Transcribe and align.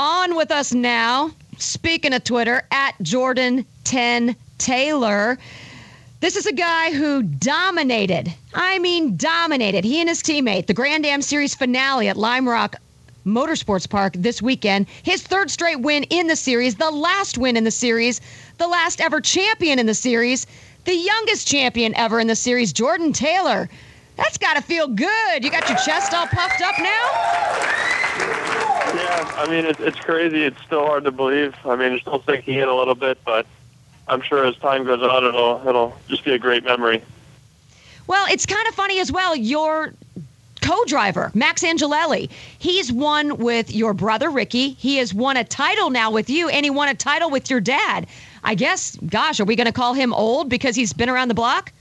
on 0.00 0.34
with 0.34 0.50
us 0.50 0.72
now. 0.72 1.30
Speaking 1.58 2.14
of 2.14 2.24
Twitter, 2.24 2.62
at 2.70 2.94
Jordan 3.02 3.66
10 3.84 4.34
Taylor. 4.56 5.38
This 6.20 6.36
is 6.36 6.46
a 6.46 6.54
guy 6.54 6.90
who 6.90 7.22
dominated. 7.22 8.32
I 8.54 8.78
mean, 8.78 9.18
dominated. 9.18 9.84
He 9.84 10.00
and 10.00 10.08
his 10.08 10.22
teammate, 10.22 10.66
the 10.66 10.74
Grand 10.74 11.04
Am 11.04 11.20
Series 11.20 11.54
finale 11.54 12.08
at 12.08 12.16
Lime 12.16 12.48
Rock 12.48 12.76
Motorsports 13.26 13.88
Park 13.88 14.14
this 14.16 14.40
weekend. 14.40 14.86
His 15.02 15.22
third 15.22 15.50
straight 15.50 15.80
win 15.80 16.04
in 16.04 16.28
the 16.28 16.36
series, 16.36 16.76
the 16.76 16.90
last 16.90 17.36
win 17.36 17.58
in 17.58 17.64
the 17.64 17.70
series, 17.70 18.22
the 18.56 18.68
last 18.68 19.02
ever 19.02 19.20
champion 19.20 19.78
in 19.78 19.84
the 19.84 19.94
series, 19.94 20.46
the 20.86 20.96
youngest 20.96 21.46
champion 21.46 21.94
ever 21.94 22.20
in 22.20 22.26
the 22.26 22.36
series, 22.36 22.72
Jordan 22.72 23.12
Taylor. 23.12 23.68
That's 24.16 24.38
got 24.38 24.56
to 24.56 24.62
feel 24.62 24.88
good. 24.88 25.44
You 25.44 25.50
got 25.50 25.68
your 25.68 25.78
chest 25.78 26.14
all 26.14 26.26
puffed 26.26 26.62
up 26.62 26.78
now? 26.78 27.99
Yeah, 28.16 29.32
I 29.36 29.46
mean, 29.48 29.64
it's, 29.64 29.80
it's 29.80 29.98
crazy. 30.00 30.44
It's 30.44 30.60
still 30.62 30.84
hard 30.84 31.04
to 31.04 31.10
believe. 31.10 31.54
I 31.64 31.76
mean, 31.76 31.92
it's 31.92 32.02
still 32.02 32.22
sinking 32.22 32.58
in 32.58 32.68
a 32.68 32.74
little 32.74 32.94
bit, 32.94 33.18
but 33.24 33.46
I'm 34.08 34.20
sure 34.20 34.44
as 34.44 34.56
time 34.56 34.84
goes 34.84 35.02
on, 35.02 35.24
it'll 35.24 35.62
it'll 35.66 35.96
just 36.08 36.24
be 36.24 36.32
a 36.32 36.38
great 36.38 36.64
memory. 36.64 37.02
Well, 38.06 38.26
it's 38.30 38.46
kind 38.46 38.66
of 38.66 38.74
funny 38.74 38.98
as 38.98 39.12
well. 39.12 39.36
Your 39.36 39.94
co-driver, 40.60 41.30
Max 41.34 41.62
Angelelli, 41.62 42.28
he's 42.58 42.92
won 42.92 43.38
with 43.38 43.72
your 43.72 43.94
brother 43.94 44.30
Ricky. 44.30 44.70
He 44.70 44.96
has 44.96 45.14
won 45.14 45.36
a 45.36 45.44
title 45.44 45.90
now 45.90 46.10
with 46.10 46.28
you, 46.28 46.48
and 46.48 46.64
he 46.64 46.70
won 46.70 46.88
a 46.88 46.94
title 46.94 47.30
with 47.30 47.48
your 47.48 47.60
dad. 47.60 48.06
I 48.42 48.54
guess, 48.56 48.96
gosh, 49.06 49.38
are 49.38 49.44
we 49.44 49.54
going 49.54 49.66
to 49.66 49.72
call 49.72 49.94
him 49.94 50.12
old 50.12 50.48
because 50.48 50.74
he's 50.74 50.92
been 50.92 51.08
around 51.08 51.28
the 51.28 51.34
block? 51.34 51.72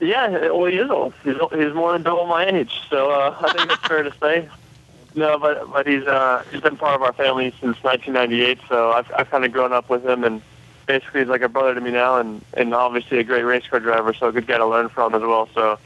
Yeah, 0.00 0.50
well, 0.50 0.66
he 0.66 0.76
is 0.76 0.90
old. 0.90 1.14
He's, 1.24 1.36
he's 1.54 1.72
more 1.74 1.92
than 1.92 2.02
double 2.02 2.26
my 2.26 2.46
age, 2.46 2.82
so 2.90 3.10
uh, 3.10 3.36
I 3.40 3.52
think 3.52 3.72
it's 3.72 3.86
fair 3.86 4.02
to 4.02 4.12
say. 4.20 4.48
No, 5.16 5.38
but 5.38 5.72
but 5.72 5.86
he's 5.86 6.04
uh, 6.04 6.44
he's 6.52 6.60
been 6.60 6.76
part 6.76 6.94
of 6.94 7.02
our 7.02 7.14
family 7.14 7.50
since 7.52 7.82
1998, 7.82 8.60
so 8.68 8.92
I've 8.92 9.10
I've 9.16 9.30
kind 9.30 9.46
of 9.46 9.52
grown 9.52 9.72
up 9.72 9.88
with 9.88 10.04
him, 10.04 10.24
and 10.24 10.42
basically 10.86 11.20
he's 11.20 11.28
like 11.30 11.40
a 11.40 11.48
brother 11.48 11.74
to 11.74 11.80
me 11.80 11.90
now, 11.90 12.18
and 12.18 12.44
and 12.52 12.74
obviously 12.74 13.18
a 13.18 13.24
great 13.24 13.42
race 13.42 13.66
car 13.66 13.80
driver, 13.80 14.12
so 14.12 14.28
a 14.28 14.32
good 14.32 14.46
guy 14.46 14.58
to 14.58 14.66
learn 14.66 14.90
from 14.90 15.14
as 15.14 15.22
well. 15.22 15.48
So 15.54 15.78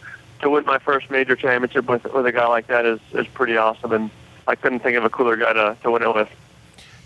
to 0.43 0.51
win 0.51 0.65
my 0.67 0.79
first 0.79 1.11
major 1.13 1.37
championship 1.37 1.89
with 1.89 2.13
with 2.13 2.27
a 2.27 2.33
guy 2.33 2.49
like 2.49 2.67
that 2.67 2.85
is 2.85 2.99
is 3.13 3.29
pretty 3.29 3.57
awesome, 3.57 3.93
and 3.93 4.11
I 4.49 4.57
couldn't 4.57 4.81
think 4.81 4.97
of 4.97 5.05
a 5.05 5.11
cooler 5.11 5.37
guy 5.37 5.53
to 5.53 5.77
to 5.81 5.91
win 5.93 6.03
it 6.03 6.13
with. 6.13 6.29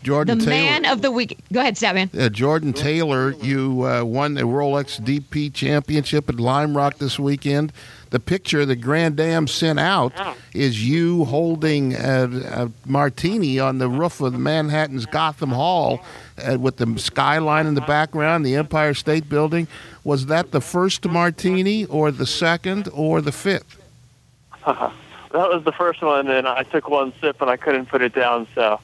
Jordan 0.04 0.38
the 0.38 0.44
Taylor. 0.44 0.56
man 0.56 0.84
of 0.84 1.02
the 1.02 1.10
week. 1.10 1.38
Go 1.52 1.60
ahead, 1.60 1.76
Statman. 1.76 2.16
Uh, 2.16 2.28
Jordan 2.28 2.74
Taylor, 2.74 3.32
you 3.32 3.84
uh, 3.84 4.04
won 4.04 4.34
the 4.34 4.42
Rolex 4.42 5.00
DP 5.00 5.52
Championship 5.52 6.28
at 6.28 6.38
Lime 6.38 6.76
Rock 6.76 6.98
this 6.98 7.18
weekend. 7.18 7.72
The 8.10 8.20
picture 8.20 8.64
that 8.66 8.76
Grand 8.76 9.18
Am 9.18 9.48
sent 9.48 9.80
out 9.80 10.12
is 10.52 10.86
you 10.86 11.24
holding 11.24 11.94
a, 11.94 12.28
a 12.52 12.70
martini 12.86 13.58
on 13.58 13.78
the 13.78 13.88
roof 13.88 14.20
of 14.20 14.38
Manhattan's 14.38 15.06
Gotham 15.06 15.50
Hall 15.50 16.04
uh, 16.38 16.58
with 16.58 16.76
the 16.76 16.96
skyline 16.98 17.66
in 17.66 17.74
the 17.74 17.80
background, 17.80 18.46
the 18.46 18.54
Empire 18.54 18.94
State 18.94 19.28
Building. 19.28 19.66
Was 20.04 20.26
that 20.26 20.52
the 20.52 20.60
first 20.60 21.08
martini, 21.08 21.86
or 21.86 22.10
the 22.10 22.26
second, 22.26 22.88
or 22.92 23.20
the 23.20 23.32
fifth? 23.32 23.80
that 24.66 24.92
was 25.32 25.64
the 25.64 25.72
first 25.72 26.02
one, 26.02 26.28
and 26.28 26.46
I 26.46 26.62
took 26.62 26.88
one 26.88 27.12
sip 27.20 27.40
and 27.40 27.50
I 27.50 27.56
couldn't 27.56 27.86
put 27.86 28.02
it 28.02 28.14
down, 28.14 28.46
so. 28.54 28.78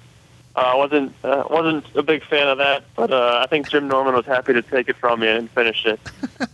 I 0.57 0.73
uh, 0.73 0.77
wasn't 0.77 1.15
uh, 1.23 1.45
wasn't 1.49 1.85
a 1.95 2.03
big 2.03 2.25
fan 2.25 2.49
of 2.49 2.59
that, 2.59 2.83
but 2.97 3.13
uh, 3.13 3.41
I 3.43 3.47
think 3.47 3.71
Jim 3.71 3.87
Norman 3.87 4.15
was 4.15 4.27
happy 4.27 4.53
to 4.53 4.63
take 4.63 4.89
it 4.89 4.97
from 4.97 5.21
me 5.21 5.29
and 5.29 5.49
finish 5.51 5.87
it. 5.87 6.01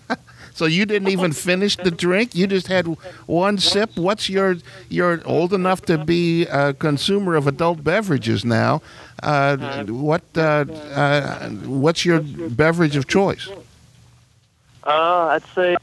so 0.55 0.67
you 0.67 0.85
didn't 0.85 1.09
even 1.09 1.33
finish 1.33 1.77
the 1.77 1.91
drink; 1.91 2.35
you 2.35 2.47
just 2.47 2.67
had 2.67 2.87
one 3.27 3.57
sip. 3.57 3.97
What's 3.97 4.29
your 4.29 4.57
you're 4.91 5.23
old 5.25 5.55
enough 5.55 5.83
to 5.87 5.97
be 5.97 6.45
a 6.47 6.75
consumer 6.75 7.37
of 7.37 7.47
adult 7.47 7.83
beverages 7.83 8.45
now? 8.45 8.83
Uh, 9.23 9.85
what 9.87 10.23
uh, 10.37 10.67
uh, 10.95 11.49
what's 11.51 12.05
your 12.05 12.21
beverage 12.21 12.97
of 12.97 13.07
choice? 13.07 13.49
I'd 14.85 15.43
say 15.55 15.77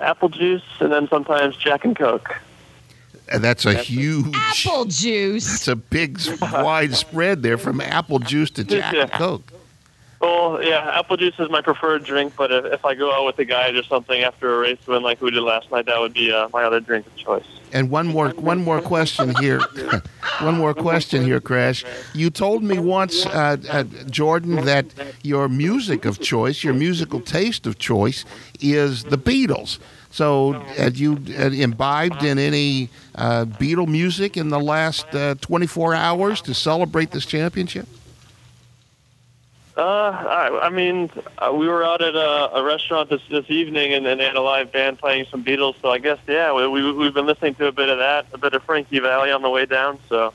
apple 0.00 0.28
juice, 0.28 0.62
and 0.80 0.92
then 0.92 1.08
sometimes 1.08 1.56
Jack 1.56 1.84
and 1.84 1.96
Coke. 1.96 2.36
And 3.28 3.42
that's 3.42 3.64
a 3.64 3.74
huge 3.74 4.34
apple 4.34 4.84
juice. 4.84 5.50
That's 5.50 5.68
a 5.68 5.76
big, 5.76 6.20
wide 6.40 6.94
spread 6.94 7.42
there 7.42 7.58
from 7.58 7.80
apple 7.80 8.18
juice 8.18 8.50
to 8.52 8.64
Jack 8.64 8.92
yeah. 8.92 9.02
and 9.02 9.12
Coke. 9.12 9.52
Well, 10.24 10.62
yeah, 10.62 10.98
apple 10.98 11.18
juice 11.18 11.34
is 11.38 11.50
my 11.50 11.60
preferred 11.60 12.04
drink, 12.04 12.32
but 12.34 12.50
if, 12.50 12.64
if 12.64 12.84
I 12.86 12.94
go 12.94 13.12
out 13.12 13.26
with 13.26 13.38
a 13.38 13.44
guy 13.44 13.68
or 13.68 13.82
something 13.82 14.22
after 14.22 14.54
a 14.54 14.58
race 14.58 14.78
win 14.86 15.02
like 15.02 15.20
we 15.20 15.30
did 15.30 15.42
last 15.42 15.70
night, 15.70 15.84
that 15.84 16.00
would 16.00 16.14
be 16.14 16.32
uh, 16.32 16.48
my 16.50 16.64
other 16.64 16.80
drink 16.80 17.06
of 17.06 17.14
choice. 17.16 17.44
And 17.74 17.90
one 17.90 18.06
more, 18.06 18.30
one 18.30 18.64
more 18.64 18.80
question 18.80 19.34
here. 19.34 19.60
one 20.40 20.56
more 20.56 20.72
question 20.72 21.24
here, 21.24 21.40
Crash. 21.40 21.84
You 22.14 22.30
told 22.30 22.62
me 22.62 22.78
once, 22.78 23.26
uh, 23.26 23.58
uh, 23.68 23.84
Jordan, 24.08 24.64
that 24.64 24.86
your 25.22 25.48
music 25.48 26.06
of 26.06 26.20
choice, 26.20 26.64
your 26.64 26.72
musical 26.72 27.20
taste 27.20 27.66
of 27.66 27.78
choice, 27.78 28.24
is 28.60 29.04
the 29.04 29.18
Beatles. 29.18 29.78
So, 30.14 30.52
had 30.76 30.96
you 30.96 31.16
imbibed 31.16 32.22
in 32.22 32.38
any 32.38 32.88
uh, 33.16 33.46
Beatle 33.46 33.88
music 33.88 34.36
in 34.36 34.48
the 34.48 34.60
last 34.60 35.12
uh, 35.12 35.34
24 35.40 35.92
hours 35.92 36.40
to 36.42 36.54
celebrate 36.54 37.10
this 37.10 37.26
championship? 37.26 37.88
Uh, 39.76 39.80
I, 39.82 40.60
I 40.66 40.70
mean, 40.70 41.10
uh, 41.38 41.52
we 41.52 41.66
were 41.66 41.82
out 41.82 42.00
at 42.00 42.14
a, 42.14 42.54
a 42.54 42.62
restaurant 42.62 43.10
this 43.10 43.22
this 43.28 43.50
evening, 43.50 43.92
and, 43.92 44.06
and 44.06 44.20
they 44.20 44.24
had 44.24 44.36
a 44.36 44.40
live 44.40 44.70
band 44.70 45.00
playing 45.00 45.26
some 45.32 45.42
Beatles. 45.42 45.74
So 45.82 45.90
I 45.90 45.98
guess 45.98 46.20
yeah, 46.28 46.52
we, 46.52 46.68
we 46.68 46.92
we've 46.92 47.12
been 47.12 47.26
listening 47.26 47.56
to 47.56 47.66
a 47.66 47.72
bit 47.72 47.88
of 47.88 47.98
that, 47.98 48.26
a 48.32 48.38
bit 48.38 48.54
of 48.54 48.62
Frankie 48.62 49.00
Valli 49.00 49.32
on 49.32 49.42
the 49.42 49.50
way 49.50 49.66
down. 49.66 49.98
So 50.08 50.32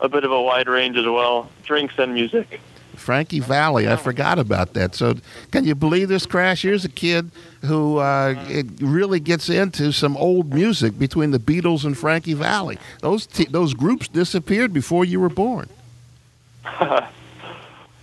a 0.00 0.08
bit 0.08 0.24
of 0.24 0.32
a 0.32 0.42
wide 0.42 0.66
range 0.66 0.96
as 0.96 1.06
well, 1.06 1.48
drinks 1.62 1.94
and 1.98 2.14
music. 2.14 2.60
Frankie 2.96 3.38
Valli. 3.38 3.88
I 3.88 3.94
forgot 3.94 4.40
about 4.40 4.74
that. 4.74 4.96
So, 4.96 5.14
can 5.52 5.64
you 5.64 5.76
believe 5.76 6.08
this, 6.08 6.26
Crash? 6.26 6.62
Here's 6.62 6.84
a 6.84 6.88
kid 6.88 7.30
who 7.62 7.98
uh, 7.98 8.34
it 8.48 8.66
really 8.80 9.20
gets 9.20 9.48
into 9.48 9.92
some 9.92 10.16
old 10.16 10.52
music 10.52 10.98
between 10.98 11.30
the 11.30 11.38
Beatles 11.38 11.84
and 11.84 11.96
Frankie 11.96 12.34
Valli. 12.34 12.78
Those 13.00 13.26
t- 13.26 13.46
those 13.46 13.74
groups 13.74 14.08
disappeared 14.08 14.72
before 14.72 15.04
you 15.04 15.20
were 15.20 15.28
born. 15.28 15.68
yeah, 16.80 17.08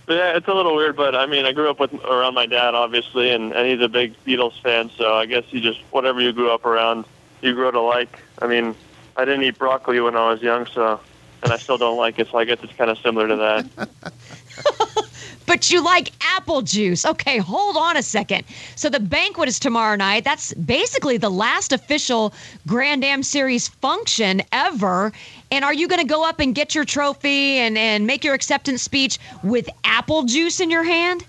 it's 0.06 0.48
a 0.48 0.54
little 0.54 0.76
weird, 0.76 0.96
but 0.96 1.14
I 1.14 1.26
mean, 1.26 1.44
I 1.44 1.52
grew 1.52 1.70
up 1.70 1.80
with 1.80 1.92
around 2.04 2.34
my 2.34 2.46
dad, 2.46 2.74
obviously, 2.74 3.30
and, 3.30 3.52
and 3.52 3.66
he's 3.66 3.80
a 3.80 3.88
big 3.88 4.14
Beatles 4.24 4.60
fan. 4.62 4.90
So 4.96 5.14
I 5.14 5.26
guess 5.26 5.44
you 5.50 5.60
just 5.60 5.80
whatever 5.90 6.20
you 6.20 6.32
grew 6.32 6.50
up 6.50 6.64
around, 6.64 7.04
you 7.40 7.54
grow 7.54 7.70
to 7.70 7.80
like. 7.80 8.20
I 8.40 8.46
mean, 8.46 8.74
I 9.16 9.24
didn't 9.24 9.42
eat 9.42 9.58
broccoli 9.58 10.00
when 10.00 10.14
I 10.16 10.30
was 10.30 10.40
young, 10.40 10.66
so 10.66 11.00
and 11.42 11.52
I 11.52 11.56
still 11.56 11.78
don't 11.78 11.96
like 11.96 12.18
it. 12.18 12.28
So 12.30 12.38
I 12.38 12.44
guess 12.44 12.58
it's 12.62 12.72
kind 12.74 12.90
of 12.90 12.98
similar 12.98 13.28
to 13.28 13.36
that. 13.36 15.04
but 15.48 15.70
you 15.70 15.82
like 15.82 16.12
apple 16.20 16.60
juice. 16.62 17.06
Okay, 17.06 17.38
hold 17.38 17.76
on 17.76 17.96
a 17.96 18.02
second. 18.02 18.44
So 18.76 18.90
the 18.90 19.00
banquet 19.00 19.48
is 19.48 19.58
tomorrow 19.58 19.96
night. 19.96 20.22
That's 20.22 20.52
basically 20.54 21.16
the 21.16 21.30
last 21.30 21.72
official 21.72 22.34
Grand 22.66 23.02
Am 23.02 23.22
Series 23.22 23.66
function 23.66 24.42
ever. 24.52 25.10
And 25.50 25.64
are 25.64 25.72
you 25.72 25.88
going 25.88 26.02
to 26.02 26.06
go 26.06 26.28
up 26.28 26.38
and 26.38 26.54
get 26.54 26.74
your 26.74 26.84
trophy 26.84 27.56
and, 27.56 27.78
and 27.78 28.06
make 28.06 28.22
your 28.22 28.34
acceptance 28.34 28.82
speech 28.82 29.18
with 29.42 29.68
apple 29.84 30.24
juice 30.24 30.60
in 30.60 30.70
your 30.70 30.84
hand? 30.84 31.24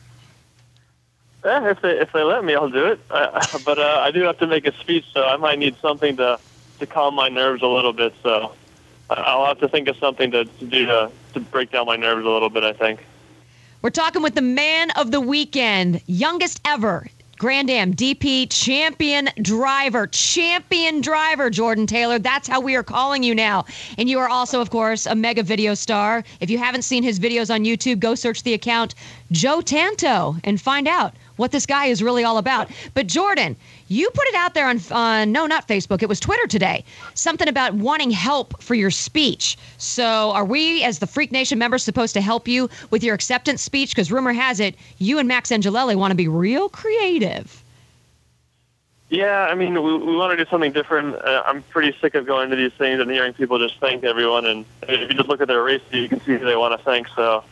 Yeah, 1.45 1.69
if 1.69 1.81
they 1.81 1.97
if 1.97 2.11
they 2.11 2.21
let 2.21 2.43
me, 2.43 2.53
I'll 2.53 2.69
do 2.69 2.85
it. 2.85 2.99
But 3.65 3.79
uh, 3.79 4.01
I 4.03 4.11
do 4.11 4.23
have 4.23 4.37
to 4.39 4.47
make 4.47 4.67
a 4.67 4.73
speech, 4.73 5.05
so 5.13 5.23
I 5.23 5.37
might 5.37 5.57
need 5.57 5.77
something 5.79 6.17
to 6.17 6.37
to 6.79 6.85
calm 6.85 7.15
my 7.15 7.29
nerves 7.29 7.63
a 7.63 7.67
little 7.67 7.93
bit. 7.93 8.13
So 8.21 8.51
I'll 9.09 9.45
have 9.45 9.59
to 9.59 9.69
think 9.69 9.87
of 9.87 9.95
something 9.95 10.31
to, 10.31 10.43
to 10.43 10.65
do 10.65 10.85
to, 10.87 11.09
to 11.35 11.39
break 11.39 11.71
down 11.71 11.85
my 11.85 11.95
nerves 11.95 12.25
a 12.25 12.29
little 12.29 12.49
bit, 12.49 12.63
I 12.63 12.73
think. 12.73 12.99
We're 13.81 13.91
talking 13.91 14.21
with 14.21 14.35
the 14.35 14.41
man 14.41 14.91
of 14.97 15.11
the 15.11 15.21
weekend, 15.21 16.01
youngest 16.05 16.59
ever. 16.65 17.07
Grand 17.37 17.69
Am 17.69 17.93
DP 17.93 18.47
champion 18.49 19.29
driver, 19.41 20.05
champion 20.07 20.99
driver, 20.99 21.49
Jordan 21.49 21.87
Taylor. 21.87 22.19
That's 22.19 22.49
how 22.49 22.59
we 22.59 22.75
are 22.75 22.83
calling 22.83 23.23
you 23.23 23.33
now. 23.33 23.63
And 23.97 24.09
you 24.09 24.19
are 24.19 24.27
also, 24.27 24.59
of 24.59 24.69
course, 24.69 25.05
a 25.05 25.15
mega 25.15 25.43
video 25.43 25.75
star. 25.75 26.25
If 26.41 26.49
you 26.49 26.57
haven't 26.57 26.81
seen 26.81 27.03
his 27.03 27.21
videos 27.21 27.49
on 27.49 27.63
YouTube, 27.63 28.01
go 28.01 28.15
search 28.15 28.43
the 28.43 28.53
account 28.53 28.95
Joe 29.31 29.61
Tanto 29.61 30.35
and 30.43 30.59
find 30.59 30.85
out 30.85 31.13
what 31.37 31.51
this 31.51 31.65
guy 31.65 31.85
is 31.85 32.03
really 32.03 32.25
all 32.25 32.37
about. 32.37 32.69
But 32.93 33.07
Jordan, 33.07 33.55
you 33.89 34.09
put 34.11 34.25
it 34.27 34.35
out 34.35 34.53
there 34.53 34.67
on, 34.67 34.79
on 34.91 35.31
no, 35.31 35.45
not 35.45 35.67
Facebook, 35.67 36.01
it 36.01 36.07
was 36.07 36.19
Twitter 36.19 36.47
today, 36.47 36.85
something 37.15 37.47
about 37.47 37.73
wanting 37.73 38.11
help 38.11 38.61
for 38.63 38.75
your 38.75 38.91
speech. 38.91 39.57
So 39.77 40.31
are 40.31 40.45
we, 40.45 40.83
as 40.83 40.99
the 40.99 41.07
Freak 41.07 41.31
Nation 41.31 41.59
members, 41.59 41.83
supposed 41.83 42.13
to 42.13 42.21
help 42.21 42.47
you 42.47 42.69
with 42.91 43.03
your 43.03 43.15
acceptance 43.15 43.61
speech? 43.61 43.91
Because 43.91 44.11
rumor 44.11 44.31
has 44.31 44.59
it, 44.59 44.75
you 44.99 45.19
and 45.19 45.27
Max 45.27 45.51
Angelelli 45.51 45.95
want 45.95 46.11
to 46.11 46.15
be 46.15 46.27
real 46.27 46.69
creative. 46.69 47.63
Yeah, 49.09 49.47
I 49.49 49.55
mean, 49.55 49.73
we, 49.73 49.97
we 49.97 50.15
want 50.15 50.37
to 50.37 50.43
do 50.43 50.47
something 50.51 50.71
different. 50.71 51.15
Uh, 51.15 51.41
I'm 51.45 51.63
pretty 51.63 51.97
sick 51.99 52.13
of 52.13 52.27
going 52.27 52.51
to 52.51 52.55
these 52.55 52.73
things 52.73 52.99
and 52.99 53.09
hearing 53.09 53.33
people 53.33 53.57
just 53.57 53.79
thank 53.79 54.03
everyone. 54.03 54.45
And 54.45 54.65
if 54.83 55.09
you 55.09 55.17
just 55.17 55.27
look 55.27 55.41
at 55.41 55.47
their 55.47 55.63
race, 55.63 55.81
you 55.91 56.07
can 56.07 56.19
see 56.19 56.33
who 56.37 56.45
they 56.45 56.55
want 56.55 56.77
to 56.77 56.85
thank. 56.85 57.07
So 57.15 57.43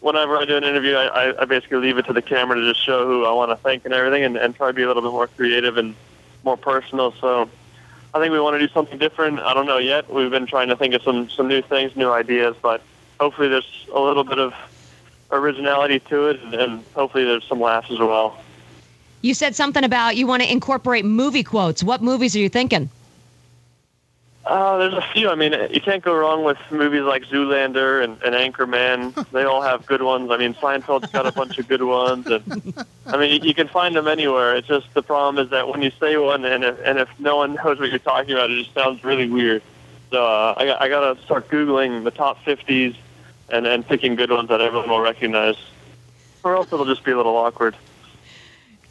whenever 0.00 0.36
I 0.36 0.44
do 0.44 0.56
an 0.56 0.64
interview, 0.64 0.94
I, 0.94 1.42
I 1.42 1.44
basically 1.44 1.78
leave 1.78 1.98
it 1.98 2.06
to 2.06 2.12
the 2.12 2.22
camera 2.22 2.56
to 2.56 2.72
just 2.72 2.84
show 2.84 3.06
who 3.06 3.24
I 3.24 3.32
want 3.32 3.50
to 3.50 3.56
thank 3.56 3.84
and 3.84 3.94
everything, 3.94 4.24
and, 4.24 4.36
and 4.36 4.54
try 4.54 4.68
to 4.68 4.72
be 4.72 4.82
a 4.82 4.86
little 4.86 5.02
bit 5.02 5.12
more 5.12 5.26
creative 5.26 5.76
and 5.76 5.94
more 6.44 6.56
personal. 6.56 7.12
So 7.20 7.48
I 8.14 8.18
think 8.18 8.32
we 8.32 8.40
want 8.40 8.54
to 8.54 8.66
do 8.66 8.72
something 8.72 8.98
different. 8.98 9.40
I 9.40 9.54
don't 9.54 9.66
know 9.66 9.78
yet. 9.78 10.12
We've 10.12 10.30
been 10.30 10.46
trying 10.46 10.68
to 10.68 10.76
think 10.76 10.94
of 10.94 11.02
some 11.02 11.28
some 11.28 11.48
new 11.48 11.62
things, 11.62 11.96
new 11.96 12.10
ideas, 12.10 12.56
but 12.60 12.82
hopefully 13.20 13.48
there's 13.48 13.86
a 13.92 14.00
little 14.00 14.24
bit 14.24 14.38
of 14.38 14.54
originality 15.30 16.00
to 16.00 16.28
it, 16.28 16.40
and, 16.42 16.54
and 16.54 16.84
hopefully 16.94 17.24
there's 17.24 17.44
some 17.44 17.60
laughs 17.60 17.90
as 17.90 17.98
well. 17.98 18.38
You 19.20 19.34
said 19.34 19.56
something 19.56 19.84
about 19.84 20.16
you 20.16 20.26
want 20.26 20.42
to 20.42 20.50
incorporate 20.50 21.04
movie 21.04 21.42
quotes. 21.42 21.82
What 21.82 22.02
movies 22.02 22.36
are 22.36 22.38
you 22.38 22.48
thinking? 22.48 22.88
Uh, 24.48 24.78
there's 24.78 24.94
a 24.94 25.02
few. 25.12 25.28
I 25.28 25.34
mean, 25.34 25.52
you 25.70 25.80
can't 25.80 26.02
go 26.02 26.16
wrong 26.16 26.42
with 26.42 26.56
movies 26.70 27.02
like 27.02 27.24
Zoolander 27.24 28.02
and, 28.02 28.20
and 28.22 28.34
Anchorman. 28.34 29.12
They 29.32 29.44
all 29.44 29.60
have 29.60 29.84
good 29.84 30.00
ones. 30.02 30.30
I 30.30 30.38
mean, 30.38 30.54
Seinfeld's 30.54 31.12
got 31.12 31.26
a 31.26 31.32
bunch 31.32 31.58
of 31.58 31.68
good 31.68 31.82
ones, 31.82 32.26
and 32.26 32.72
I 33.06 33.18
mean, 33.18 33.30
you, 33.42 33.48
you 33.48 33.54
can 33.54 33.68
find 33.68 33.94
them 33.94 34.08
anywhere. 34.08 34.56
It's 34.56 34.66
just 34.66 34.92
the 34.94 35.02
problem 35.02 35.44
is 35.44 35.50
that 35.50 35.68
when 35.68 35.82
you 35.82 35.90
say 36.00 36.16
one, 36.16 36.46
and 36.46 36.64
if, 36.64 36.78
and 36.82 36.98
if 36.98 37.08
no 37.20 37.36
one 37.36 37.54
knows 37.56 37.78
what 37.78 37.90
you're 37.90 37.98
talking 37.98 38.32
about, 38.32 38.50
it 38.50 38.62
just 38.62 38.72
sounds 38.74 39.04
really 39.04 39.28
weird. 39.28 39.62
So 40.10 40.24
uh, 40.24 40.54
I, 40.56 40.64
got- 40.64 40.80
I 40.80 40.88
got 40.88 41.14
to 41.14 41.22
start 41.24 41.48
googling 41.50 42.04
the 42.04 42.10
top 42.10 42.42
50s 42.44 42.96
and 43.50 43.66
and 43.66 43.86
picking 43.86 44.14
good 44.14 44.30
ones 44.30 44.48
that 44.48 44.62
everyone 44.62 44.88
will 44.88 45.00
recognize, 45.00 45.56
or 46.42 46.56
else 46.56 46.72
it'll 46.72 46.86
just 46.86 47.04
be 47.04 47.10
a 47.10 47.16
little 47.18 47.36
awkward. 47.36 47.76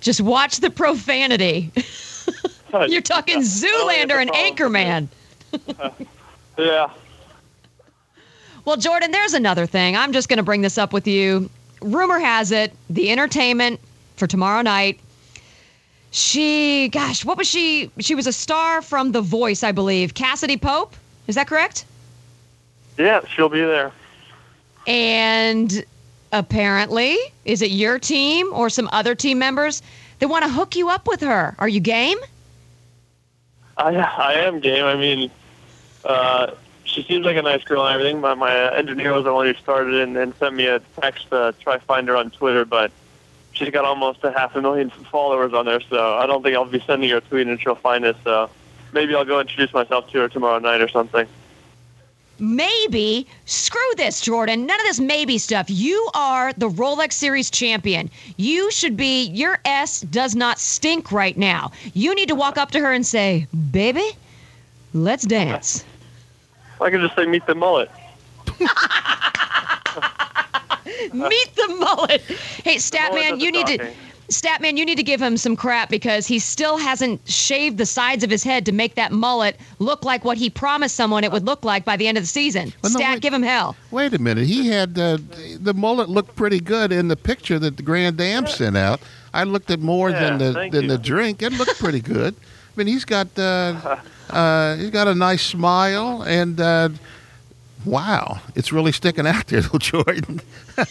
Just 0.02 0.22
watch 0.22 0.58
the 0.60 0.70
profanity. 0.70 1.72
You're 2.88 3.02
talking 3.02 3.38
I 3.38 3.42
Zoolander 3.42 4.22
and 4.22 4.30
it's 4.30 4.38
Yeah. 6.58 6.90
Well, 8.66 8.78
Jordan, 8.78 9.12
there's 9.12 9.36
another 9.36 9.68
thing. 9.68 9.96
I'm 9.96 10.12
just 10.12 10.28
going 10.28 10.38
to 10.38 10.44
bring 10.44 10.64
this 10.64 10.80
up 10.80 10.92
with 10.92 11.06
you. 11.06 11.52
Rumor 11.82 12.18
has 12.18 12.52
it 12.52 12.74
the 12.90 13.12
entertainment 13.12 13.80
for 14.16 14.26
tomorrow 14.26 14.64
night. 14.64 15.00
She, 16.10 16.90
gosh, 16.90 17.24
what 17.24 17.38
was 17.38 17.46
she? 17.46 17.92
She 18.00 18.16
was 18.16 18.26
a 18.26 18.34
star 18.34 18.82
from 18.82 19.12
The 19.12 19.22
Voice, 19.22 19.62
I 19.62 19.72
believe. 19.72 20.16
Cassadee 20.16 20.60
Pope, 20.60 20.96
is 21.28 21.36
that 21.36 21.46
correct? 21.46 21.86
Yeah, 22.98 23.22
she'll 23.28 23.50
be 23.50 23.62
there. 23.62 23.92
And 24.88 25.86
apparently, 26.32 27.20
is 27.46 27.62
it 27.62 27.70
your 27.70 28.00
team 28.00 28.52
or 28.52 28.72
some 28.72 28.90
other 28.92 29.14
team 29.14 29.38
members? 29.38 29.84
that 30.20 30.28
want 30.28 30.44
to 30.44 30.50
hook 30.50 30.76
you 30.76 30.90
up 30.90 31.08
with 31.08 31.22
her. 31.22 31.56
Are 31.60 31.68
you 31.68 31.80
game? 31.80 32.18
I 33.78 33.96
I 33.96 34.34
am 34.34 34.60
game. 34.60 34.84
I 34.84 34.96
mean, 34.96 35.32
uh, 36.04 36.52
she 36.84 37.04
seems 37.04 37.26
like 37.26 37.38
a 37.38 37.42
nice 37.42 37.64
girl 37.64 37.86
and 37.86 37.94
everything. 37.94 38.22
My 38.22 38.34
my 38.34 38.76
engineer 38.76 39.14
was 39.14 39.26
the 39.26 39.34
one 39.34 39.46
who 39.46 39.54
started 39.56 39.94
it 39.94 40.04
and, 40.04 40.18
and 40.18 40.36
sent 40.36 40.56
me 40.56 40.68
a 40.68 40.80
text 41.02 41.30
to 41.30 41.54
try 41.60 41.78
find 41.80 42.08
her 42.08 42.16
on 42.16 42.32
Twitter, 42.32 42.66
but 42.66 42.92
she's 43.52 43.70
got 43.70 43.86
almost 43.86 44.24
a 44.24 44.32
half 44.32 44.56
a 44.56 44.62
million 44.62 44.90
followers 44.90 45.54
on 45.54 45.66
there, 45.66 45.82
so 45.82 46.16
I 46.18 46.26
don't 46.26 46.44
think 46.44 46.56
I'll 46.56 46.66
be 46.66 46.80
sending 46.86 47.10
her 47.10 47.18
a 47.18 47.22
tweet 47.22 47.48
and 47.48 47.60
she'll 47.60 47.76
find 47.76 48.06
it. 48.06 48.16
So 48.24 48.50
maybe 48.94 49.16
I'll 49.16 49.26
go 49.26 49.40
introduce 49.40 49.74
myself 49.74 50.10
to 50.12 50.20
her 50.20 50.30
tomorrow 50.30 50.60
night 50.60 50.82
or 50.82 50.88
something. 50.88 51.28
Maybe. 52.40 53.28
Screw 53.46 53.94
this, 53.96 54.22
Jordan. 54.22 54.66
None 54.66 54.80
of 54.80 54.86
this 54.86 55.00
maybe 55.00 55.38
stuff. 55.38 55.70
You 55.70 56.10
are 56.14 56.54
the 56.54 56.70
Rolex 56.70 57.14
Series 57.14 57.50
champion. 57.50 58.10
You 58.38 58.72
should 58.72 58.96
be, 58.96 59.28
your 59.30 59.60
S 59.66 60.02
does 60.02 60.36
not 60.36 60.60
stink 60.60 61.12
right 61.12 61.38
now. 61.38 61.72
You 61.94 62.14
need 62.16 62.30
to 62.30 62.36
walk 62.36 62.58
up 62.58 62.72
to 62.72 62.80
her 62.80 62.92
and 62.92 63.06
say, 63.06 63.48
Baby, 63.72 64.12
let's 64.94 65.26
dance. 65.26 65.84
I 66.82 66.90
can 66.90 67.02
just 67.02 67.16
say 67.16 67.26
meet 67.26 67.46
the 67.48 67.56
mullet. 67.56 67.90
Meet 71.14 71.56
the 71.56 71.76
mullet. 71.80 72.22
Hey, 72.22 72.76
Statman, 72.76 73.32
does 73.32 73.44
you 73.44 73.52
need 73.52 73.68
to. 73.68 73.94
Talking. 74.30 74.52
Statman, 74.74 74.78
you 74.78 74.86
need 74.86 74.98
to 74.98 75.04
give 75.04 75.22
him 75.22 75.38
some 75.38 75.56
crap 75.56 75.90
because 75.90 76.28
he 76.28 76.40
still 76.40 76.78
hasn't 76.78 77.22
shaved 77.30 77.78
the 77.78 77.86
sides 77.86 78.24
of 78.24 78.30
his 78.30 78.44
head 78.44 78.66
to 78.66 78.72
make 78.72 78.96
that 78.96 79.12
mullet 79.12 79.58
look 79.80 80.04
like 80.04 80.26
what 80.26 80.38
he 80.38 80.50
promised 80.50 80.96
someone 80.96 81.24
it 81.24 81.32
would 81.32 81.46
look 81.46 81.64
like 81.64 81.86
by 81.86 81.96
the 81.98 82.08
end 82.08 82.18
of 82.18 82.24
the 82.24 82.28
season. 82.28 82.74
Well, 82.84 82.92
no, 82.92 83.00
Stat, 83.00 83.14
wait. 83.16 83.22
give 83.22 83.34
him 83.34 83.44
hell. 83.44 83.76
Wait 83.92 84.14
a 84.14 84.20
minute. 84.20 84.46
He 84.48 84.68
had 84.68 84.98
uh, 85.00 85.18
the 85.60 85.74
mullet 85.74 86.10
looked 86.10 86.36
pretty 86.36 86.60
good 86.60 86.92
in 86.92 87.08
the 87.08 87.16
picture 87.16 87.58
that 87.60 87.78
the 87.78 87.84
Grand 87.84 88.20
Am 88.20 88.48
sent 88.48 88.76
out. 88.78 89.00
I 89.34 89.44
looked 89.44 89.70
at 89.72 89.80
more 89.80 90.10
Yeah, 90.10 90.20
than 90.20 90.38
the 90.40 90.70
than 90.72 90.84
you. 90.84 90.88
the 90.90 90.98
drink. 90.98 91.42
It 91.42 91.54
looked 91.54 91.78
pretty 91.80 92.02
good. 92.02 92.36
I 92.36 92.74
mean, 92.76 92.88
he's 92.88 93.06
got 93.06 93.28
uh, 93.38 93.98
uh, 94.30 94.76
he's 94.78 94.90
got 94.92 95.08
a 95.08 95.16
nice 95.16 95.42
smile, 95.44 96.24
and 96.24 96.60
uh, 96.60 96.90
wow, 97.86 98.40
it's 98.56 98.72
really 98.72 98.92
sticking 98.92 99.26
out 99.28 99.48
there, 99.48 99.62
little 99.72 99.80
Jordan. 99.80 100.42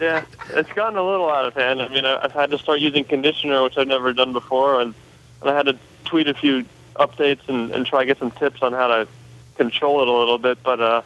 Yeah, 0.00 0.24
it's 0.50 0.72
gotten 0.72 0.98
a 0.98 1.02
little 1.02 1.30
out 1.30 1.46
of 1.46 1.54
hand. 1.54 1.80
I 1.80 1.88
mean, 1.88 2.04
I've 2.04 2.32
had 2.32 2.50
to 2.50 2.58
start 2.58 2.80
using 2.80 3.04
conditioner, 3.04 3.62
which 3.62 3.78
I've 3.78 3.88
never 3.88 4.12
done 4.12 4.32
before, 4.32 4.80
and, 4.80 4.94
and 5.40 5.50
I 5.50 5.54
had 5.54 5.66
to 5.66 5.78
tweet 6.04 6.28
a 6.28 6.34
few 6.34 6.64
updates 6.96 7.48
and, 7.48 7.70
and 7.70 7.86
try 7.86 8.00
to 8.00 8.06
get 8.06 8.18
some 8.18 8.30
tips 8.30 8.62
on 8.62 8.72
how 8.72 8.88
to 8.88 9.08
control 9.56 10.02
it 10.02 10.08
a 10.08 10.12
little 10.12 10.38
bit. 10.38 10.62
But 10.62 10.80
uh, 10.80 11.02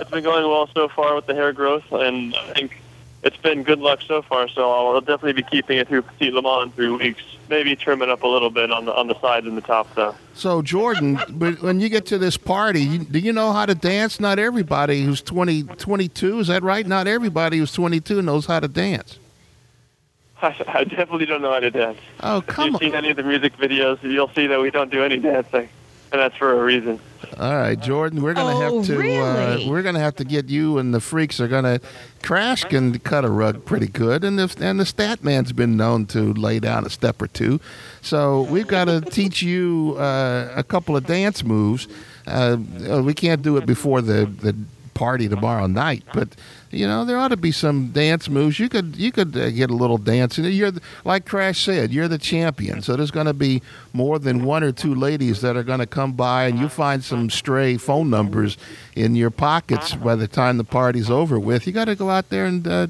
it's 0.00 0.10
been 0.10 0.24
going 0.24 0.44
well 0.48 0.68
so 0.74 0.88
far 0.88 1.14
with 1.14 1.26
the 1.26 1.34
hair 1.34 1.52
growth, 1.52 1.90
and 1.92 2.34
I 2.34 2.52
think 2.54 2.80
it's 3.22 3.36
been 3.36 3.62
good 3.62 3.78
luck 3.80 4.00
so 4.06 4.22
far. 4.22 4.48
So 4.48 4.70
I'll 4.70 5.00
definitely 5.00 5.34
be 5.34 5.42
keeping 5.42 5.78
it 5.78 5.88
through 5.88 6.02
Petit 6.02 6.30
Le 6.30 6.42
Mans 6.42 6.64
in 6.64 6.72
three 6.72 6.90
weeks. 6.90 7.22
Maybe 7.48 7.74
trim 7.76 8.00
it 8.02 8.08
up 8.08 8.22
a 8.22 8.26
little 8.28 8.50
bit 8.50 8.70
on 8.70 8.84
the 8.84 8.94
on 8.94 9.08
the 9.08 9.20
sides 9.20 9.46
and 9.46 9.56
the 9.56 9.60
top, 9.62 9.92
though. 9.94 10.14
So, 10.34 10.62
Jordan, 10.62 11.16
when 11.16 11.80
you 11.80 11.88
get 11.88 12.06
to 12.06 12.18
this 12.18 12.36
party, 12.36 12.82
you, 12.82 12.98
do 13.00 13.18
you 13.18 13.32
know 13.32 13.52
how 13.52 13.66
to 13.66 13.74
dance? 13.74 14.20
Not 14.20 14.38
everybody 14.38 15.02
who's 15.02 15.20
20, 15.20 15.64
22, 15.64 16.38
is 16.40 16.46
that 16.46 16.62
right? 16.62 16.86
Not 16.86 17.06
everybody 17.08 17.58
who's 17.58 17.72
22 17.72 18.22
knows 18.22 18.46
how 18.46 18.60
to 18.60 18.68
dance. 18.68 19.18
I, 20.42 20.54
I 20.68 20.84
definitely 20.84 21.26
don't 21.26 21.42
know 21.42 21.52
how 21.52 21.60
to 21.60 21.70
dance. 21.70 21.98
Oh, 22.20 22.38
If 22.38 22.46
come 22.46 22.66
you've 22.66 22.74
on. 22.76 22.80
seen 22.80 22.94
any 22.94 23.10
of 23.10 23.16
the 23.16 23.22
music 23.24 23.56
videos, 23.58 24.02
you'll 24.02 24.30
see 24.30 24.46
that 24.46 24.60
we 24.60 24.70
don't 24.70 24.90
do 24.90 25.02
any 25.02 25.18
dancing, 25.18 25.68
and 26.12 26.20
that's 26.20 26.36
for 26.36 26.52
a 26.60 26.64
reason. 26.64 26.98
All 27.38 27.54
right, 27.56 27.78
Jordan, 27.78 28.22
we're 28.22 28.34
going 28.34 28.56
to 28.56 28.64
Oh, 28.66 28.78
have 28.78 28.86
to 28.86 28.98
really? 28.98 29.18
uh, 29.66 29.70
we're 29.70 29.82
going 29.82 29.94
to 29.94 30.00
have 30.00 30.16
to 30.16 30.24
get 30.24 30.48
you 30.48 30.78
and 30.78 30.92
the 30.92 31.00
freaks 31.00 31.38
are 31.40 31.48
going 31.48 31.64
to 31.64 31.80
crash 32.22 32.64
and 32.72 33.02
cut 33.04 33.24
a 33.24 33.30
rug 33.30 33.64
pretty 33.64 33.86
good 33.86 34.24
and 34.24 34.38
the 34.38 34.54
and 34.60 34.80
the 34.80 34.86
stat 34.86 35.22
man's 35.22 35.52
been 35.52 35.76
known 35.76 36.06
to 36.06 36.32
lay 36.34 36.58
down 36.58 36.84
a 36.84 36.90
step 36.90 37.20
or 37.22 37.28
two. 37.28 37.60
So, 38.02 38.42
we've 38.42 38.66
got 38.66 38.86
to 38.86 39.00
teach 39.10 39.42
you 39.42 39.96
uh, 39.98 40.52
a 40.56 40.62
couple 40.64 40.96
of 40.96 41.06
dance 41.06 41.44
moves. 41.44 41.86
Uh, 42.26 42.56
uh, 42.90 43.02
we 43.02 43.14
can't 43.14 43.42
do 43.42 43.56
it 43.56 43.66
before 43.66 44.00
the 44.02 44.24
the 44.26 44.54
party 44.94 45.28
tomorrow 45.28 45.66
night, 45.66 46.04
but 46.12 46.28
you 46.70 46.86
know 46.86 47.04
there 47.04 47.18
ought 47.18 47.28
to 47.28 47.36
be 47.36 47.52
some 47.52 47.88
dance 47.88 48.28
moves. 48.28 48.58
You 48.58 48.68
could 48.68 48.96
you 48.96 49.12
could 49.12 49.36
uh, 49.36 49.50
get 49.50 49.70
a 49.70 49.74
little 49.74 49.98
dancing. 49.98 50.44
you're 50.44 50.72
like 51.04 51.26
Crash 51.26 51.64
said, 51.64 51.92
you're 51.92 52.08
the 52.08 52.18
champion. 52.18 52.82
So 52.82 52.96
there's 52.96 53.10
going 53.10 53.26
to 53.26 53.34
be 53.34 53.62
more 53.92 54.18
than 54.18 54.44
one 54.44 54.62
or 54.62 54.72
two 54.72 54.94
ladies 54.94 55.40
that 55.40 55.56
are 55.56 55.62
going 55.62 55.80
to 55.80 55.86
come 55.86 56.12
by, 56.12 56.44
and 56.44 56.58
you 56.58 56.68
find 56.68 57.02
some 57.04 57.30
stray 57.30 57.76
phone 57.76 58.10
numbers 58.10 58.56
in 58.94 59.14
your 59.14 59.30
pockets 59.30 59.94
by 59.94 60.14
the 60.14 60.28
time 60.28 60.56
the 60.56 60.64
party's 60.64 61.10
over 61.10 61.38
with. 61.38 61.66
You 61.66 61.72
got 61.72 61.86
to 61.86 61.94
go 61.94 62.10
out 62.10 62.28
there 62.30 62.46
and 62.46 62.66
uh, 62.66 62.86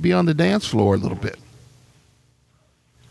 be 0.00 0.12
on 0.12 0.26
the 0.26 0.34
dance 0.34 0.66
floor 0.66 0.94
a 0.94 0.98
little 0.98 1.18
bit. 1.18 1.38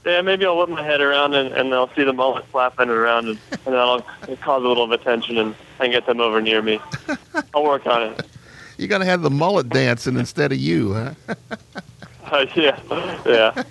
Yeah, 0.05 0.21
maybe 0.21 0.45
I'll 0.45 0.57
whip 0.57 0.69
my 0.69 0.81
head 0.81 0.99
around 0.99 1.35
and, 1.35 1.53
and 1.53 1.73
I'll 1.73 1.93
see 1.93 2.03
the 2.03 2.13
mullet 2.13 2.45
flapping 2.47 2.89
around, 2.89 3.27
and, 3.27 3.39
and 3.65 3.75
that'll 3.75 4.01
cause 4.37 4.63
a 4.63 4.67
little 4.67 4.83
of 4.83 4.91
attention 4.91 5.37
and, 5.37 5.55
and 5.79 5.91
get 5.91 6.07
them 6.07 6.19
over 6.19 6.41
near 6.41 6.61
me. 6.61 6.79
I'll 7.53 7.63
work 7.63 7.85
on 7.85 8.03
it. 8.03 8.25
You're 8.77 8.87
going 8.87 9.01
to 9.01 9.07
have 9.07 9.21
the 9.21 9.29
mullet 9.29 9.69
dancing 9.69 10.17
instead 10.17 10.51
of 10.51 10.57
you, 10.57 10.93
huh? 10.93 11.13
Uh, 12.31 12.45
yeah, 12.55 12.79
yeah. 13.25 13.63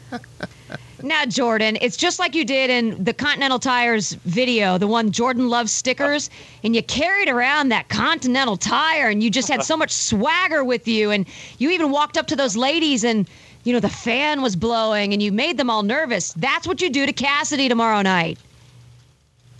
Now, 1.03 1.25
Jordan, 1.25 1.79
it's 1.81 1.97
just 1.97 2.19
like 2.19 2.35
you 2.35 2.45
did 2.45 2.69
in 2.69 3.03
the 3.03 3.15
Continental 3.15 3.59
Tires 3.59 4.13
video, 4.27 4.77
the 4.77 4.87
one 4.87 5.13
Jordan 5.13 5.49
loves 5.49 5.73
stickers, 5.73 6.29
and 6.63 6.77
you 6.77 6.83
carried 6.83 7.29
around 7.29 7.71
that 7.71 7.89
Continental 7.89 8.59
Tire, 8.59 9.09
and 9.09 9.23
you 9.23 9.31
just 9.31 9.49
had 9.49 9.63
so 9.63 9.79
much 9.79 9.93
swagger 9.93 10.63
with 10.63 10.87
you, 10.87 11.11
and 11.11 11.27
you 11.57 11.71
even 11.71 11.91
walked 11.91 12.19
up 12.19 12.27
to 12.27 12.37
those 12.37 12.55
ladies, 12.55 13.03
and 13.03 13.27
you 13.65 13.73
know 13.73 13.81
the 13.81 13.89
fan 13.89 14.43
was 14.43 14.57
blowing, 14.57 15.13
and 15.13 15.23
you 15.23 15.33
made 15.33 15.57
them 15.59 15.69
all 15.71 15.83
nervous. 15.83 16.33
That's 16.35 16.67
what 16.67 16.81
you 16.81 16.91
do 16.91 17.07
to 17.07 17.13
Cassadee 17.13 17.69
tomorrow 17.69 18.03
night. 18.03 18.39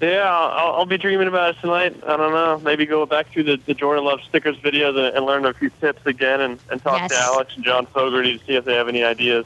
Yeah, 0.01 0.23
I'll, 0.31 0.77
I'll 0.77 0.87
be 0.87 0.97
dreaming 0.97 1.29
about 1.29 1.57
it 1.57 1.61
tonight. 1.61 1.95
I 2.07 2.17
don't 2.17 2.33
know. 2.33 2.59
Maybe 2.65 2.87
go 2.87 3.05
back 3.05 3.29
through 3.29 3.43
the, 3.45 3.61
the 3.67 3.75
Jordan 3.75 4.05
Love 4.05 4.21
stickers 4.27 4.57
videos 4.59 4.97
and, 4.97 5.15
and 5.15 5.27
learn 5.27 5.45
a 5.45 5.53
few 5.53 5.69
tips 5.79 6.07
again 6.07 6.41
and, 6.41 6.59
and 6.71 6.83
talk 6.83 7.01
Yes. 7.01 7.11
to 7.11 7.19
Alex 7.19 7.53
and 7.57 7.65
John 7.67 7.85
Fogerty 7.85 8.39
to 8.39 8.45
see 8.47 8.55
if 8.55 8.65
they 8.65 8.75
have 8.77 8.89
any 8.89 9.05
ideas. 9.05 9.45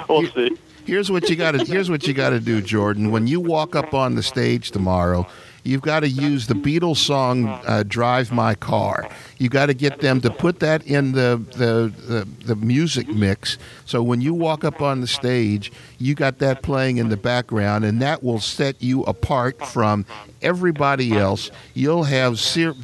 we'll 0.09 0.27
see. 0.33 0.57
Here's 0.85 1.11
what 1.11 1.29
you 1.29 1.37
got 1.37 1.53
to 1.53 1.65
here's 1.65 1.91
what 1.91 2.07
you 2.07 2.15
got 2.15 2.31
to 2.31 2.41
do, 2.41 2.61
Jordan. 2.61 3.11
When 3.11 3.27
you 3.27 3.41
walk 3.41 3.75
up 3.77 3.93
on 3.95 4.15
the 4.15 4.23
stage 4.23 4.71
tomorrow, 4.71 5.27
you've 5.65 5.83
got 5.83 6.01
to 6.01 6.09
use 6.09 6.47
the 6.47 6.55
Beatles 6.55 6.97
song 6.99 7.47
uh, 7.49 7.83
"Drive 7.87 8.33
My 8.33 8.55
Car." 8.55 9.09
You 9.39 9.49
got 9.49 9.67
to 9.67 9.75
get 9.75 10.01
them 10.01 10.21
to 10.23 10.31
put 10.31 10.61
that 10.61 10.87
in 10.87 11.13
the, 11.13 11.41
the 11.53 11.93
the 12.07 12.29
the 12.47 12.57
music 12.57 13.09
mix. 13.09 13.59
So 13.85 14.03
when 14.03 14.21
you 14.21 14.33
walk 14.33 14.65
up 14.65 14.81
on 14.81 15.01
the 15.01 15.07
stage, 15.07 15.73
you 15.99 16.15
got 16.15 16.39
that 16.39 16.63
playing 16.63 16.97
in 16.97 17.11
the 17.11 17.17
background, 17.17 17.85
and 17.85 18.01
that 18.01 18.23
will 18.23 18.41
set 18.41 18.83
you 18.83 19.03
apart 19.05 19.67
from 19.67 20.07
everybody 20.41 21.13
else. 21.13 21.51
You'll 21.75 22.05
have 22.05 22.39
ser- 22.39 22.75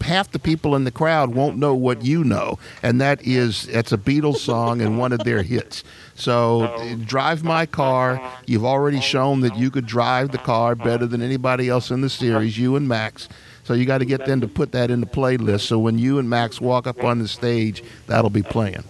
half 0.00 0.30
the 0.30 0.38
people 0.38 0.74
in 0.76 0.84
the 0.84 0.90
crowd 0.90 1.34
won't 1.34 1.56
know 1.56 1.74
what 1.74 2.04
you 2.04 2.22
know, 2.24 2.58
and 2.82 3.00
that 3.00 3.22
is 3.26 3.66
that's 3.66 3.92
a 3.92 3.98
Beatles 3.98 4.38
song 4.38 4.82
and 4.82 4.98
one 4.98 5.12
of 5.12 5.20
their 5.20 5.42
hits. 5.42 5.84
So 6.16 6.96
drive 7.06 7.42
my 7.44 7.66
car. 7.66 8.20
You've 8.46 8.64
already 8.64 9.00
shown 9.00 9.40
that 9.40 9.56
you 9.56 9.70
could 9.70 9.86
drive 9.86 10.32
the 10.32 10.38
car 10.38 10.74
better 10.74 11.06
than 11.06 11.22
anybody 11.22 11.68
else 11.68 11.90
in 11.90 12.02
the 12.02 12.10
series, 12.10 12.58
you 12.58 12.76
and 12.76 12.86
Max. 12.86 13.28
So 13.64 13.72
you 13.72 13.86
got 13.86 13.98
to 13.98 14.04
get 14.04 14.26
them 14.26 14.40
to 14.42 14.48
put 14.48 14.72
that 14.72 14.90
in 14.90 15.00
the 15.00 15.06
playlist. 15.06 15.62
So 15.62 15.78
when 15.78 15.98
you 15.98 16.18
and 16.18 16.28
Max 16.28 16.60
walk 16.60 16.86
up 16.86 17.02
on 17.02 17.18
the 17.18 17.28
stage, 17.28 17.82
that'll 18.06 18.30
be 18.30 18.42
playing. 18.42 18.84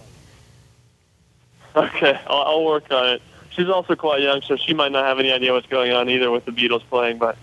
Okay, 1.75 2.19
I'll, 2.27 2.41
I'll 2.41 2.65
work 2.65 2.91
on 2.91 3.15
it. 3.15 3.21
She's 3.51 3.69
also 3.69 3.95
quite 3.95 4.21
young, 4.21 4.41
so 4.41 4.57
she 4.57 4.73
might 4.73 4.91
not 4.91 5.05
have 5.05 5.17
any 5.17 5.31
idea 5.31 5.53
what's 5.53 5.67
going 5.67 5.93
on 5.93 6.09
either 6.09 6.29
with 6.29 6.43
the 6.45 6.51
Beatles 6.51 6.83
playing, 6.89 7.17
but 7.17 7.37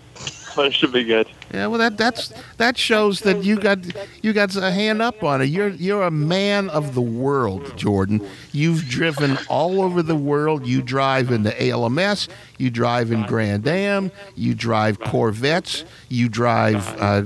but 0.55 0.67
it 0.67 0.73
should 0.73 0.93
be 0.93 1.03
good. 1.03 1.27
Yeah, 1.53 1.67
well, 1.67 1.77
that 1.77 1.97
that's 1.97 2.33
that 2.57 2.79
shows 2.79 3.19
that 3.21 3.43
you 3.43 3.59
got 3.59 3.79
you 4.23 4.33
got 4.33 4.55
a 4.55 4.71
hand 4.71 5.03
up 5.03 5.23
on 5.23 5.39
it. 5.39 5.45
You're 5.45 5.69
you're 5.69 6.01
a 6.01 6.09
man 6.09 6.69
of 6.71 6.95
the 6.95 7.01
world, 7.01 7.77
Jordan. 7.77 8.27
You've 8.51 8.87
driven 8.89 9.37
all 9.49 9.79
over 9.83 10.01
the 10.01 10.15
world. 10.15 10.65
You 10.65 10.81
drive 10.81 11.31
in 11.31 11.43
the 11.43 11.63
ALMS. 11.63 12.27
You 12.57 12.71
drive 12.71 13.11
in 13.11 13.23
Grand 13.27 13.67
Am. 13.67 14.11
You 14.35 14.55
drive 14.55 14.99
Corvettes. 14.99 15.85
You 16.09 16.27
drive 16.27 16.87
uh, 16.99 17.23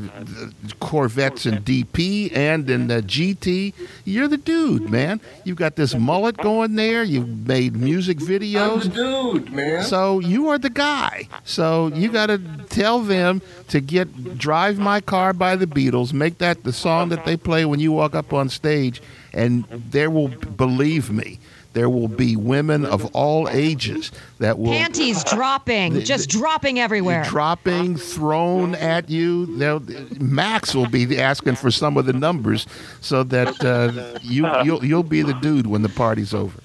Corvettes 0.79 1.45
in 1.45 1.59
DP 1.63 2.35
and 2.35 2.69
in 2.69 2.87
the 2.87 3.01
GT. 3.01 3.73
You're 4.03 4.27
the 4.27 4.37
dude, 4.37 4.89
man. 4.89 5.21
You've 5.45 5.57
got 5.57 5.75
this 5.75 5.95
mullet 5.95 6.37
going 6.37 6.75
there. 6.75 7.03
You've 7.03 7.47
made 7.47 7.75
music 7.75 8.17
videos. 8.17 8.83
The 8.83 8.89
dude, 8.89 9.53
man. 9.53 9.83
So 9.83 10.19
you 10.19 10.49
are 10.49 10.57
the 10.57 10.69
guy. 10.69 11.29
So 11.43 11.87
you 11.89 12.11
got 12.11 12.27
to 12.27 12.39
tell 12.69 13.01
them 13.01 13.41
to 13.67 13.79
get 13.79 14.16
"Drive 14.37 14.77
My 14.79 15.01
Car" 15.01 15.33
by 15.33 15.55
the 15.55 15.67
Beatles. 15.67 16.13
Make 16.13 16.37
that 16.39 16.63
the 16.63 16.73
song 16.73 17.09
that 17.09 17.25
they 17.25 17.37
play 17.37 17.65
when 17.65 17.79
you 17.79 17.91
walk 17.91 18.15
up 18.15 18.33
on 18.33 18.49
stage, 18.49 19.01
and 19.33 19.65
there 19.91 20.09
will 20.09 20.27
believe 20.29 21.11
me. 21.11 21.39
There 21.73 21.89
will 21.91 22.07
be 22.07 22.35
women 22.35 22.85
of 22.85 23.05
all 23.13 23.47
ages 23.49 24.11
that 24.39 24.57
will 24.57 24.71
Panties 24.71 25.23
dropping, 25.23 25.93
The- 25.93 26.01
just 26.01 26.31
the- 26.31 26.39
dropping 26.39 26.79
everywhere. 26.79 27.23
dropping, 27.29 27.97
thrown 27.97 28.73
at 28.73 29.11
you. 29.11 29.45
They'll, 29.57 29.83
Max 30.19 30.73
will 30.73 30.87
be 30.89 31.19
asking 31.19 31.55
for 31.57 31.69
some 31.69 31.95
of 31.97 32.07
the 32.07 32.13
numbers 32.13 32.65
so 33.01 33.21
that 33.25 33.63
uh, 33.63 34.17
you 34.23 34.47
you'll, 34.63 34.83
you'll 34.83 35.03
be 35.03 35.21
the 35.21 35.33
dude 35.35 35.67
when 35.67 35.83
the 35.83 35.89
party's 35.89 36.33
over. 36.33 36.59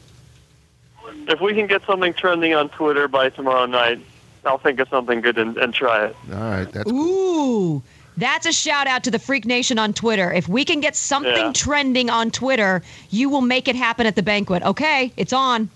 If 1.28 1.42
we 1.42 1.52
can 1.52 1.66
get 1.66 1.84
something 1.84 2.14
trending 2.14 2.54
on 2.54 2.70
Twitter 2.70 3.06
by 3.06 3.28
tomorrow 3.28 3.66
night, 3.66 4.00
I'll 4.44 4.58
think 4.58 4.80
of 4.80 4.88
something 4.88 5.20
good 5.20 5.38
and, 5.38 5.56
and 5.56 5.72
try 5.72 6.06
it. 6.06 6.16
All 6.32 6.38
right, 6.40 6.70
that's 6.72 6.90
Ooh, 6.90 7.82
that's 8.16 8.44
a 8.46 8.52
shout 8.52 8.86
out 8.86 9.04
to 9.04 9.10
the 9.10 9.18
Freak 9.18 9.44
Nation 9.46 9.78
on 9.78 9.92
Twitter. 9.92 10.32
If 10.32 10.48
we 10.48 10.64
can 10.64 10.80
get 10.80 10.96
something 10.96 11.32
Yeah. 11.46 11.52
trending 11.52 12.10
on 12.10 12.30
Twitter, 12.30 12.82
you 13.10 13.28
will 13.30 13.40
make 13.40 13.68
it 13.68 13.76
happen 13.76 14.06
at 14.06 14.16
the 14.16 14.22
banquet. 14.22 14.62
Okay, 14.64 15.12
it's 15.16 15.32
on. 15.32 15.70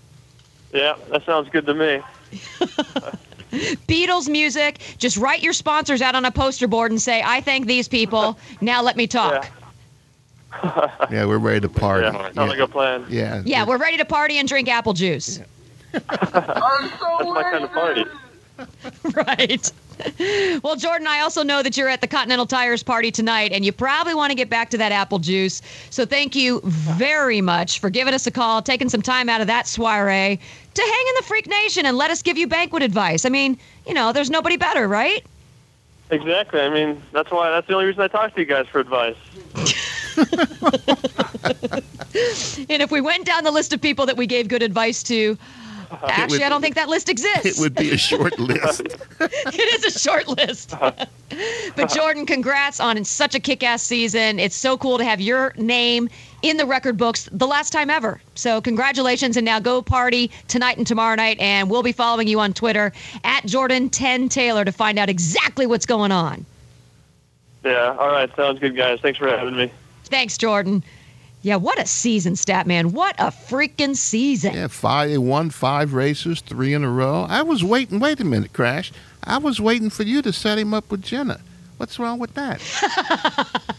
Yeah, 0.73 0.95
that 1.11 1.25
sounds 1.25 1.49
good 1.49 1.65
to 1.65 1.73
me. 1.73 2.01
Beatles 3.87 4.27
music. 4.29 4.79
Just 4.97 5.15
write 5.17 5.41
your 5.41 5.53
sponsors 5.53 6.01
out 6.01 6.15
on 6.15 6.25
a 6.25 6.31
poster 6.31 6.67
board 6.67 6.91
and 6.91 7.01
say, 7.01 7.23
I 7.25 7.39
thank 7.41 7.65
these 7.65 7.87
people. 7.87 8.37
Now 8.59 8.81
let 8.81 8.97
me 8.97 9.07
talk. 9.07 9.49
Yeah, 10.63 10.91
yeah. 11.11 11.25
We're 11.25 11.37
ready 11.37 11.61
to 11.61 11.69
party. 11.69 12.05
yeah, 12.07 12.31
sounds 12.33 12.49
like 12.51 12.59
a 12.59 12.67
plan. 12.67 13.05
yeah. 13.09 13.41
Yeah, 13.45 13.65
we're 13.65 13.77
ready 13.77 13.97
to 13.97 14.05
party 14.05 14.37
and 14.37 14.47
drink 14.47 14.67
apple 14.67 14.93
juice. 14.93 15.39
That's 15.93 16.11
my 16.11 17.43
kind 17.49 17.63
of 17.63 17.71
party. 17.71 18.03
right. 19.15 19.71
Well, 20.63 20.75
Jordan, 20.75 21.07
I 21.07 21.21
also 21.21 21.43
know 21.43 21.63
that 21.63 21.75
you're 21.77 21.89
at 21.89 22.01
the 22.01 22.07
Continental 22.07 22.45
Tires 22.45 22.83
party 22.83 23.11
tonight, 23.11 23.51
and 23.51 23.65
you 23.65 23.71
probably 23.71 24.13
want 24.13 24.31
to 24.31 24.35
get 24.35 24.49
back 24.49 24.69
to 24.71 24.77
that 24.77 24.91
apple 24.91 25.19
juice. 25.19 25.61
So 25.89 26.05
thank 26.05 26.35
you 26.35 26.61
very 26.63 27.41
much 27.41 27.79
for 27.79 27.89
giving 27.89 28.13
us 28.13 28.27
a 28.27 28.31
call, 28.31 28.61
taking 28.61 28.89
some 28.89 29.01
time 29.01 29.29
out 29.29 29.41
of 29.41 29.47
that 29.47 29.67
soiree 29.67 30.39
to 30.73 30.81
hang 30.81 31.05
in 31.09 31.15
the 31.15 31.23
Freak 31.23 31.47
Nation 31.47 31.85
and 31.85 31.97
let 31.97 32.11
us 32.11 32.21
give 32.21 32.37
you 32.37 32.47
banquet 32.47 32.83
advice. 32.83 33.25
I 33.25 33.29
mean, 33.29 33.57
you 33.85 33.93
know, 33.93 34.13
there's 34.13 34.29
nobody 34.29 34.57
better, 34.57 34.87
right? 34.87 35.25
Exactly. 36.09 36.61
I 36.61 36.69
mean, 36.69 37.01
that's 37.11 37.31
why. 37.31 37.49
That's 37.49 37.67
the 37.67 37.73
only 37.73 37.85
reason 37.85 38.01
I 38.01 38.07
talk 38.07 38.33
to 38.33 38.39
you 38.39 38.45
guys 38.45 38.67
for 38.67 38.79
advice. 38.79 39.17
And 42.69 42.81
if 42.81 42.91
we 42.91 43.01
went 43.01 43.25
down 43.25 43.43
the 43.43 43.51
list 43.51 43.73
of 43.73 43.81
people 43.81 44.05
that 44.07 44.17
we 44.17 44.25
gave 44.25 44.47
good 44.47 44.63
advice 44.63 45.03
to, 45.03 45.37
Uh-huh. 45.89 46.07
actually, 46.09 46.39
would- 46.39 46.45
I 46.45 46.49
don't 46.49 46.61
think 46.61 46.75
that 46.75 46.89
list 46.89 47.09
exists. 47.15 47.45
It 47.45 47.57
would 47.61 47.75
be 47.75 47.91
a 47.91 47.97
short 47.97 48.37
list. 48.39 48.81
it 48.81 49.83
is 49.85 49.95
a 49.95 49.99
short 49.99 50.27
list. 50.27 50.73
Uh-huh. 50.73 50.91
but 51.75 51.85
uh-huh. 51.85 51.87
Jordan, 51.87 52.25
congrats 52.25 52.79
on 52.79 53.03
such 53.05 53.35
a 53.35 53.39
kick-ass 53.39 53.81
season. 53.83 54.39
It's 54.39 54.55
so 54.55 54.77
cool 54.77 54.97
to 54.97 55.03
have 55.05 55.21
your 55.21 55.53
name 55.57 56.09
in 56.41 56.57
the 56.57 56.65
record 56.65 56.97
books 56.97 57.27
the 57.31 57.47
last 57.47 57.71
time 57.71 57.89
ever. 57.89 58.21
So 58.35 58.61
congratulations 58.61 59.37
and 59.37 59.45
now 59.45 59.59
go 59.59 59.81
party 59.81 60.29
tonight 60.47 60.77
and 60.77 60.85
tomorrow 60.85 61.15
night 61.15 61.39
and 61.39 61.69
we'll 61.69 61.83
be 61.83 61.91
following 61.91 62.27
you 62.27 62.39
on 62.39 62.53
Twitter 62.53 62.91
at 63.23 63.43
Jordan10 63.43 64.29
Taylor 64.29 64.63
to 64.63 64.71
find 64.71 64.99
out 64.99 65.09
exactly 65.09 65.65
what's 65.65 65.85
going 65.85 66.11
on. 66.11 66.45
Yeah. 67.65 67.95
All 67.99 68.09
right. 68.09 68.33
Sounds 68.35 68.59
good, 68.59 68.75
guys. 68.75 68.99
Thanks 69.01 69.17
for 69.19 69.27
having 69.27 69.57
me. 69.57 69.71
Thanks, 70.05 70.37
Jordan. 70.37 70.83
Yeah, 71.41 71.55
what 71.57 71.79
a 71.79 71.85
season, 71.85 72.33
Statman. 72.33 72.91
What 72.91 73.15
a 73.19 73.27
freaking 73.27 73.95
season. 73.95 74.53
Yeah, 74.53 74.67
five. 74.67 75.09
They 75.09 75.17
won 75.17 75.49
five 75.49 75.93
races, 75.93 76.41
three 76.41 76.73
in 76.73 76.83
a 76.83 76.89
row. 76.89 77.25
I 77.29 77.41
was 77.43 77.63
waiting. 77.63 77.99
Wait 77.99 78.19
a 78.19 78.25
minute, 78.25 78.53
Crash. 78.53 78.91
I 79.23 79.37
was 79.37 79.61
waiting 79.61 79.89
for 79.89 80.03
you 80.03 80.21
to 80.23 80.33
set 80.33 80.57
him 80.57 80.73
up 80.73 80.89
with 80.91 81.03
Jenna. 81.03 81.39
What's 81.77 81.99
wrong 81.99 82.19
with 82.19 82.33
that? 82.33 82.61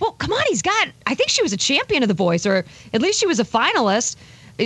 Well, 0.00 0.12
come 0.12 0.32
on, 0.32 0.42
he's 0.48 0.62
got. 0.62 0.88
I 1.06 1.14
think 1.14 1.30
she 1.30 1.42
was 1.42 1.52
a 1.52 1.56
champion 1.56 2.02
of 2.02 2.08
The 2.08 2.14
Voice, 2.14 2.44
or 2.44 2.64
at 2.92 3.00
least 3.00 3.20
she 3.20 3.26
was 3.26 3.38
a 3.38 3.44
finalist. 3.44 4.16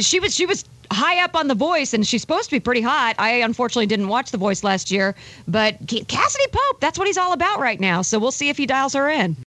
She 0.01 0.19
was. 0.19 0.35
She 0.35 0.47
was 0.47 0.65
high 0.91 1.23
up 1.23 1.35
on 1.35 1.49
The 1.49 1.55
Voice, 1.55 1.93
and 1.93 2.07
she's 2.07 2.21
supposed 2.21 2.45
to 2.45 2.51
be 2.57 2.61
pretty 2.61 2.81
hot. 2.81 3.15
I 3.19 3.41
unfortunately 3.41 3.87
didn't 3.87 4.09
watch 4.09 4.31
The 4.31 4.39
Voice 4.39 4.65
last 4.65 4.91
year, 4.91 5.15
but 5.47 5.85
Cassadee 5.87 6.53
Pope. 6.53 6.81
That's 6.81 6.99
what 6.99 7.07
he's 7.07 7.19
all 7.19 7.33
about 7.33 7.61
right 7.61 7.81
now. 7.81 8.03
So 8.03 8.19
we'll 8.19 8.33
see 8.33 8.49
if 8.49 8.57
he 8.57 8.67
dials 8.67 8.95
her 8.95 9.11
in. 9.11 9.37